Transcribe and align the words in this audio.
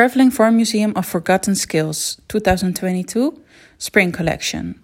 Traveling 0.00 0.30
Farm 0.30 0.56
Museum 0.56 0.92
of 0.96 1.06
Forgotten 1.06 1.54
Skills 1.54 2.22
2022 2.26 3.34
Spring 3.76 4.12
Collection. 4.12 4.82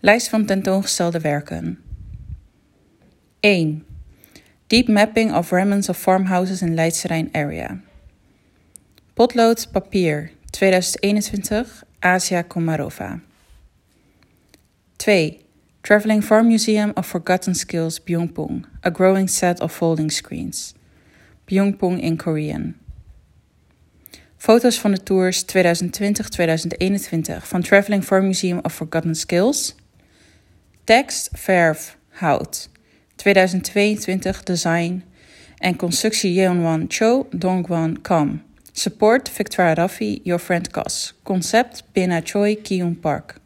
Lijst 0.00 0.28
van 0.28 0.46
tentoongestelde 0.46 1.20
werken. 1.20 1.78
1. 3.40 3.84
Deep 4.66 4.88
Mapping 4.88 5.34
of 5.34 5.50
Remnants 5.50 5.88
of 5.88 5.98
Farmhouses 5.98 6.62
in 6.62 6.74
Leidse 6.74 7.06
Rijn 7.06 7.28
Area. 7.32 7.80
Potlood 9.14 9.68
Papier 9.72 10.30
2021 10.50 11.82
Asia 12.00 12.42
Komarova. 12.42 13.20
2. 14.96 15.38
Traveling 15.80 16.24
Farm 16.24 16.46
Museum 16.46 16.90
of 16.94 17.06
Forgotten 17.06 17.54
Skills 17.54 18.00
Byungpung, 18.00 18.64
a 18.82 18.90
growing 18.90 19.28
set 19.28 19.60
of 19.60 19.72
folding 19.72 20.10
screens. 20.10 20.74
Byungpung 21.46 22.00
in 22.00 22.16
Korean. 22.16 22.83
Foto's 24.44 24.78
van 24.78 24.90
de 24.90 25.02
tours 25.02 25.44
2020-2021 25.44 27.42
van 27.42 27.62
Traveling 27.62 28.04
Farm 28.04 28.24
Museum 28.24 28.58
of 28.62 28.74
Forgotten 28.74 29.14
Skills. 29.14 29.74
Tekst, 30.84 31.28
verf, 31.32 31.96
hout. 32.08 32.68
2022 33.16 34.42
design 34.42 35.04
en 35.58 35.76
constructie 35.76 36.32
Yeonwan 36.32 36.84
Cho 36.88 37.26
Dongwan 37.30 38.00
Kam. 38.02 38.42
Support 38.72 39.30
Victoria 39.30 39.74
Raffi, 39.74 40.20
Your 40.22 40.40
Friend 40.40 40.70
Cas. 40.70 41.14
Concept 41.22 41.84
Pina 41.92 42.20
Choi 42.24 42.56
Kyung 42.62 43.00
Park. 43.00 43.40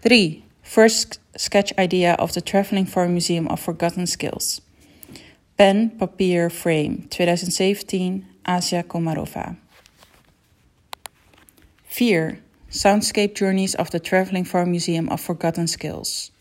3. 0.00 0.44
First 0.62 1.20
sketch 1.34 1.72
idea 1.78 2.14
of 2.14 2.32
the 2.32 2.42
Traveling 2.42 2.88
Farm 2.88 3.10
Museum 3.10 3.46
of 3.46 3.60
Forgotten 3.60 4.06
Skills. 4.06 4.60
Pen, 5.56 5.90
papier, 5.98 6.50
frame. 6.50 7.06
2017, 7.10 8.24
Asia 8.48 8.82
Komarova. 8.82 9.54
4. 11.86 12.38
Soundscape 12.70 13.34
Journeys 13.34 13.76
of 13.76 13.90
the 13.90 14.00
Traveling 14.00 14.46
Farm 14.46 14.70
Museum 14.70 15.08
of 15.08 15.20
Forgotten 15.20 15.68
Skills. 15.68 16.32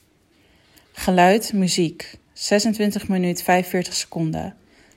Geluid, 0.94 1.54
muziek. 1.54 2.18
26 2.34 3.08
minuut 3.08 3.42
45 3.42 3.94
seconden. 3.94 4.56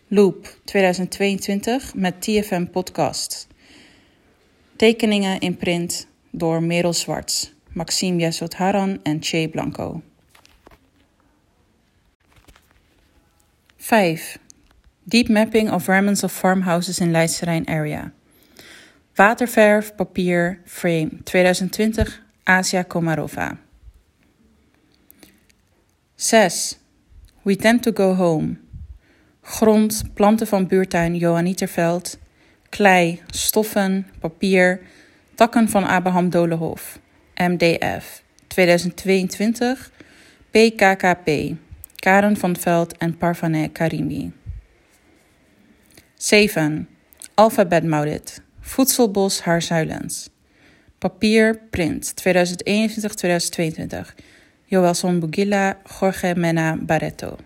Loop 0.08 0.56
2022 0.64 1.94
met 1.94 2.22
TFM 2.22 2.64
Podcast. 2.64 3.48
Tekeningen 4.76 5.40
in 5.40 5.56
print 5.56 6.06
door 6.30 6.62
Merel 6.62 6.92
Zwarts, 6.92 7.52
Maxime 7.72 8.20
Yasotharan 8.20 9.00
en 9.02 9.22
Che 9.22 9.48
Blanco. 9.48 10.02
5. 13.76 14.38
Deep 15.08 15.28
Mapping 15.28 15.70
of 15.70 15.88
Remnants 15.88 16.22
of 16.22 16.32
Farmhouses 16.32 17.00
in 17.00 17.10
Leidse 17.10 17.44
Rijn 17.44 17.66
Area. 17.66 18.12
Waterverf, 19.16 19.96
papier, 19.96 20.60
frame 20.66 21.22
2020 21.24 22.20
Asia 22.44 22.84
Komarova. 22.84 23.58
6. 26.16 26.78
We 27.42 27.56
Tend 27.56 27.82
to 27.82 27.92
Go 27.92 28.14
Home. 28.14 28.58
Grond, 29.42 30.02
planten 30.14 30.46
van 30.46 30.66
buurtuin 30.66 31.16
Johanniterveld. 31.16 32.18
Klei, 32.68 33.22
stoffen, 33.30 34.06
papier, 34.20 34.80
takken 35.34 35.68
van 35.68 35.84
Abraham 35.84 36.30
Dolehof. 36.30 36.98
MDF 37.34 38.22
2022 38.46 39.90
PKKP. 40.50 41.56
Karen 41.96 42.36
van 42.36 42.56
Veld 42.56 42.96
en 42.98 43.16
Parvane 43.16 43.68
Karimi. 43.68 44.32
7. 46.22 46.86
Alphabet 47.34 47.82
Maudit. 47.82 48.42
Voedselbos 48.60 49.40
Haarzuilens. 49.46 50.30
Papier, 50.98 51.54
print 51.70 52.12
2021-2022. 52.14 54.12
Joelson 54.70 55.20
Bugilla, 55.20 55.76
Jorge 55.98 56.34
Mena 56.34 56.76
Barreto. 56.78 57.38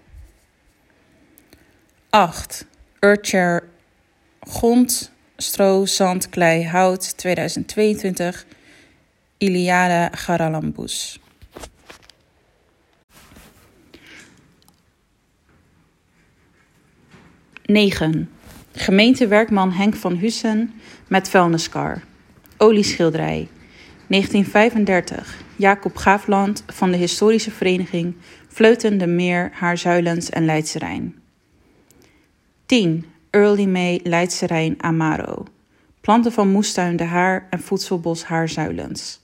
8. 2.11 2.67
Earthshare 3.01 3.63
Grond, 4.41 5.11
stro, 5.39 5.87
zand, 5.87 6.29
klei, 6.31 6.65
hout 6.65 7.15
2022. 7.17 8.45
Iliade 9.39 10.11
Garalambus. 10.27 11.21
Negen. 17.69 18.34
Gemeentewerkman 18.77 19.73
Henk 19.73 19.95
van 19.95 20.17
Hussen 20.17 20.73
met 21.09 21.29
vuilniskar. 21.29 22.03
Olieschilderij. 22.57 23.49
1935. 24.07 25.43
Jacob 25.57 25.97
Gaafland 25.97 26.65
van 26.67 26.91
de 26.91 26.97
historische 26.97 27.51
vereniging 27.51 28.15
Vleuten 28.49 28.99
de 28.99 29.07
Meer, 29.07 29.51
Haarzuilens 29.53 30.31
en 30.31 30.45
Leidse 30.45 30.79
Rijn. 30.79 31.15
10. 32.67 33.05
Early 33.31 33.65
May 33.65 34.01
Leidse 34.03 34.47
Rijn 34.47 34.83
Amaro. 34.83 35.45
Planten 36.01 36.33
van 36.33 36.49
moestuin 36.49 36.97
De 36.97 37.05
Haar 37.05 37.47
en 37.51 37.61
voedselbos 37.61 38.25
Haarzuilens. 38.25 39.21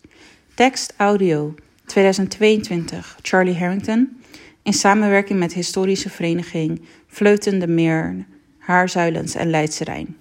Tekst 0.54 0.94
audio 0.96 1.54
2022 1.86 3.18
Charlie 3.22 3.58
Harrington 3.58 4.20
in 4.62 4.72
samenwerking 4.72 5.38
met 5.38 5.52
historische 5.52 6.10
vereniging 6.10 6.82
Vleuten 7.06 7.58
de 7.58 7.68
Meer, 7.68 8.26
Haarzuilens 8.70 9.34
en 9.34 9.50
Leidse 9.50 9.84
Rijn. 9.84 10.16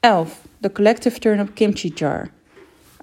11. 0.00 0.40
The 0.60 0.72
Collective 0.72 1.18
Turnip 1.18 1.54
Kimchi 1.54 1.88
Jar. 1.94 2.30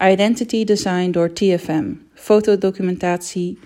Identity 0.01 0.63
Design 0.63 1.11
door 1.11 1.33
TFM. 1.33 1.93
Fotodocumentatie 2.13 3.59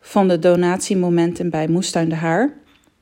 van 0.00 0.28
de 0.28 0.38
donatiemomenten 0.38 1.50
bij 1.50 1.68
Moestuin 1.68 2.08
de 2.08 2.14
Haar. 2.14 2.52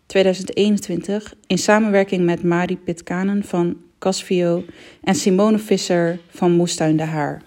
2021 0.07 1.35
in 1.47 1.59
samenwerking 1.59 2.25
met 2.25 2.43
Mari 2.43 2.79
Pitkanen 2.79 3.45
van 3.45 3.77
Casvio 3.99 4.65
en 5.03 5.15
Simone 5.15 5.59
Visser 5.59 6.19
van 6.31 6.53
Moestuin 6.53 6.97
de 6.97 7.03
Haar. 7.05 7.43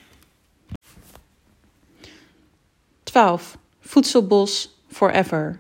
12. 3.04 3.58
Voedselbos 3.80 4.78
Forever. 4.88 5.60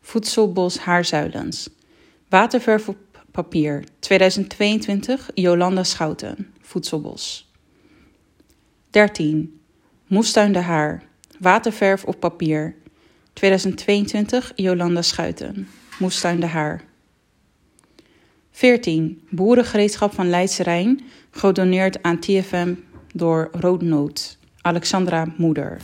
Voedselbos 0.00 0.78
Haarzuilens. 0.78 1.68
Waterverf 2.28 2.88
op 2.88 2.96
papier. 3.30 3.84
2022 3.98 5.30
Jolanda 5.34 5.84
Schouten. 5.84 6.54
Voedselbos. 6.60 7.52
13. 8.90 9.60
Moestuin 10.06 10.52
de 10.52 10.58
Haar. 10.58 11.02
Waterverf 11.38 12.04
op 12.04 12.20
papier. 12.20 12.74
2022 13.32 14.52
Jolanda 14.54 15.02
Schuiten. 15.02 15.68
Moestuin 15.98 16.40
de 16.40 16.46
Haar. 16.46 16.84
14. 18.50 19.22
Boerengereedschap 19.30 20.14
van 20.14 20.30
Leidse 20.30 20.62
Rijn. 20.62 21.00
Gedoneerd 21.30 22.02
aan 22.02 22.18
TFM 22.18 22.74
door 23.14 23.48
Roodnoot. 23.52 24.38
Alexandra 24.60 25.26
Moeder. 25.36 25.80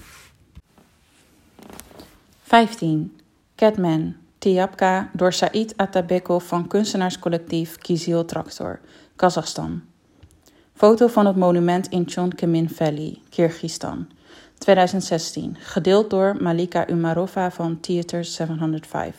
15. 2.42 3.16
Catman. 3.56 4.23
Tiapka 4.44 5.10
door 5.12 5.32
Said 5.32 5.72
Atabekov 5.76 6.44
van 6.44 6.66
kunstenaarscollectief 6.68 7.78
Kizil 7.78 8.24
Traktor, 8.24 8.80
Kazachstan. 9.16 9.82
Foto 10.72 11.06
van 11.06 11.26
het 11.26 11.36
monument 11.36 11.88
in 11.88 12.04
Chonkemin 12.06 12.68
Valley, 12.68 13.22
Kyrgyzstan. 13.28 14.08
2016, 14.58 15.56
gedeeld 15.60 16.10
door 16.10 16.36
Malika 16.42 16.88
Umarova 16.88 17.50
van 17.50 17.80
Theater 17.80 18.24
705. 18.24 19.16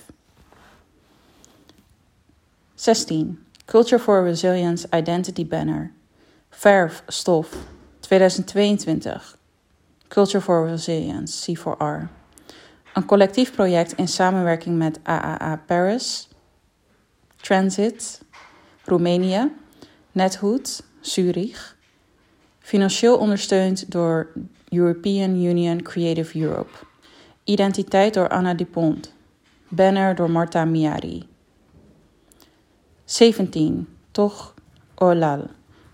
16. 2.76 3.46
Culture 3.66 4.02
for 4.02 4.24
Resilience 4.24 4.88
Identity 4.94 5.48
Banner. 5.48 5.92
Verf, 6.50 7.04
stof. 7.08 7.56
2022. 8.00 9.38
Culture 10.08 10.42
for 10.42 10.68
Resilience, 10.68 11.56
C4R. 11.56 12.25
Een 12.96 13.06
collectief 13.06 13.54
project 13.54 13.94
in 13.94 14.08
samenwerking 14.08 14.78
met 14.78 15.00
AAA 15.04 15.62
Paris, 15.66 16.30
Transit, 17.36 18.22
Roemenië, 18.86 19.52
Nethood, 20.12 20.84
Zurich. 21.00 21.78
Financieel 22.60 23.18
ondersteund 23.18 23.92
door 23.92 24.32
European 24.70 25.44
Union 25.44 25.82
Creative 25.82 26.40
Europe. 26.40 26.72
Identiteit 27.44 28.14
door 28.14 28.30
Anna 28.30 28.54
Dupont. 28.54 29.14
Banner 29.68 30.16
door 30.16 30.32
Marta 30.32 30.66
Miari. 30.66 31.28
17. 33.06 33.88
Toch 34.12 34.54
Olal. 34.96 35.48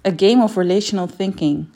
A 0.07 0.12
game 0.15 0.44
of 0.44 0.56
relational 0.56 1.07
thinking. 1.18 1.68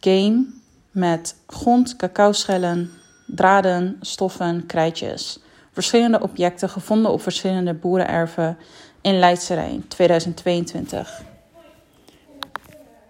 Game 0.00 0.61
met 0.92 1.36
grond, 1.46 1.96
cacaoschellen, 1.96 2.90
draden, 3.26 3.96
stoffen, 4.00 4.66
krijtjes. 4.66 5.40
Verschillende 5.72 6.20
objecten 6.20 6.68
gevonden 6.68 7.12
op 7.12 7.22
verschillende 7.22 7.74
boerenerven 7.74 8.58
in 9.00 9.18
Leidse 9.18 9.54
Rijn 9.54 9.88
2022. 9.88 11.22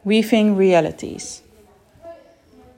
Weaving 0.02 0.58
Realities. 0.58 1.42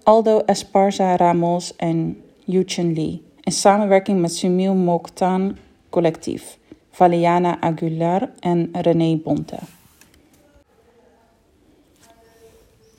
Aldo 0.02 0.42
Esparza 0.46 1.16
Ramos 1.16 1.76
en 1.76 2.22
Yuchen 2.44 2.94
Lee. 2.94 3.22
In 3.40 3.52
samenwerking 3.52 4.20
met 4.20 4.34
Sumil 4.34 4.74
Mokhtan 4.74 5.56
Collectief. 5.90 6.58
Valiana 6.90 7.60
Aguilar 7.60 8.30
en 8.40 8.68
René 8.72 9.16
Bonte. 9.16 9.56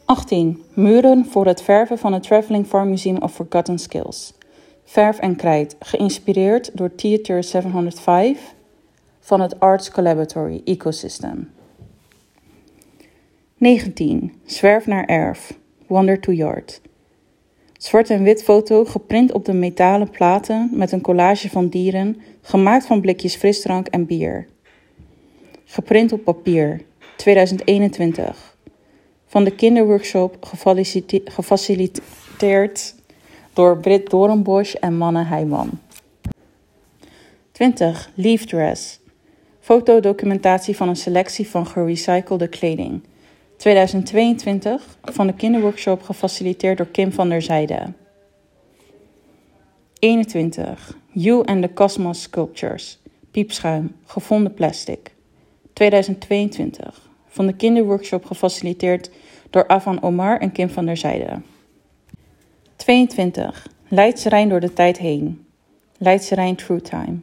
18. 0.06 0.64
Muren 0.74 1.26
voor 1.26 1.46
het 1.46 1.62
verven 1.62 1.98
van 1.98 2.14
het 2.14 2.24
Traveling 2.24 2.66
Farm 2.68 2.90
Museum 2.90 3.18
of 3.18 3.34
Forgotten 3.34 3.80
Skills. 3.80 4.34
Verf 4.84 5.20
en 5.20 5.36
krijt, 5.36 5.76
geïnspireerd 5.80 6.72
door 6.74 6.96
Theater 6.96 7.44
705 7.44 8.54
van 9.20 9.42
het 9.42 9.60
Arts 9.60 9.92
Collaboratory 9.92 10.62
Ecosystem. 10.66 11.52
19. 13.58 14.34
Zwerf 14.46 14.86
naar 14.86 15.06
erf. 15.06 15.58
Wander 15.88 16.20
to 16.20 16.32
Yard. 16.32 16.82
Zwart 17.78 18.10
en 18.10 18.24
wit 18.24 18.44
foto 18.44 18.86
geprint 18.86 19.32
op 19.32 19.46
de 19.46 19.54
metalen 19.54 20.10
platen 20.10 20.70
met 20.74 20.92
een 20.92 21.02
collage 21.02 21.50
van 21.50 21.68
dieren, 21.68 22.22
gemaakt 22.42 22.86
van 22.86 23.02
blikjes 23.02 23.36
frisdrank 23.36 23.88
en 23.88 24.06
bier. 24.06 24.48
Geprint 25.66 26.12
op 26.12 26.24
papier, 26.24 26.82
2021. 27.18 28.55
Van 29.36 29.44
de 29.44 29.56
kinderworkshop 29.56 30.46
gefaciliteerd 31.26 32.96
door 33.54 33.78
Britt 33.78 34.10
Doornbosch 34.10 34.74
en 34.74 34.98
Manne 34.98 35.24
Heijman. 35.24 35.70
20. 37.52 38.12
Leaf 38.14 38.46
Dress. 38.46 39.00
Fotodocumentatie 39.60 40.76
van 40.76 40.88
een 40.88 40.96
selectie 40.96 41.48
van 41.48 41.68
gerecyclede 41.68 42.48
kleding. 42.48 43.04
2022 43.58 44.98
van 45.02 45.28
de 45.28 45.34
kinderworkshop 45.34 46.02
gefaciliteerd 46.02 46.78
door 46.78 46.88
Kim 46.88 47.12
van 47.12 47.30
der 47.30 47.42
Zijde. 47.42 47.94
21. 50.00 50.98
You 51.12 51.46
and 51.46 51.62
the 51.62 51.74
Cosmos 51.74 52.22
Sculptures. 52.22 53.00
Piepschuim, 53.32 53.96
gevonden 54.06 54.54
plastic. 54.54 55.14
2022 55.74 57.14
van 57.36 57.46
de 57.48 57.54
kinderworkshop 57.54 58.26
gefaciliteerd 58.26 59.10
door 59.50 59.68
Avan 59.68 60.02
Omar 60.02 60.40
en 60.40 60.52
Kim 60.52 60.70
van 60.70 60.86
der 60.86 60.98
Zijde. 60.98 61.42
22. 62.76 63.68
Leidse 63.88 64.30
Rijn 64.30 64.50
door 64.50 64.60
de 64.60 64.74
tijd 64.74 64.98
heen. 64.98 65.46
Leidse 65.98 66.36
Rijn 66.36 66.56
True 66.56 66.82
Time. 66.82 67.18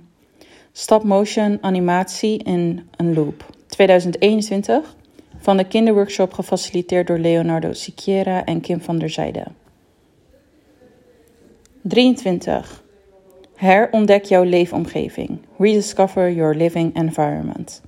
Stop 0.73 1.05
motion 1.05 1.59
animatie 1.61 2.43
in 2.43 2.89
een 2.97 3.15
loop. 3.15 3.47
2021 3.67 4.97
van 5.39 5.57
de 5.57 5.65
kinderworkshop 5.65 6.33
gefaciliteerd 6.33 7.07
door 7.07 7.19
Leonardo 7.19 7.73
Siquiera 7.73 8.45
en 8.45 8.61
Kim 8.61 8.81
van 8.81 8.99
der 8.99 9.11
Zijde. 9.11 9.45
23. 11.83 12.83
Herontdek 13.55 14.25
jouw 14.25 14.45
leefomgeving. 14.45 15.39
Rediscover 15.59 16.33
your 16.33 16.55
living 16.55 16.97
environment. 16.97 17.83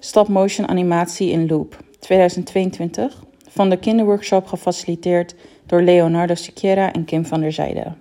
Stop 0.00 0.28
motion 0.28 0.68
animatie 0.68 1.30
in 1.30 1.46
loop. 1.46 1.76
2022 1.98 3.24
van 3.48 3.70
de 3.70 3.76
kinderworkshop 3.76 4.46
gefaciliteerd 4.46 5.34
door 5.66 5.82
Leonardo 5.82 6.34
Siquiera 6.34 6.92
en 6.92 7.04
Kim 7.04 7.26
van 7.26 7.40
der 7.40 7.52
Zijde. 7.52 7.92